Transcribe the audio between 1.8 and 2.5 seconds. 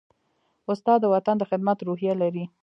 روحیه لري.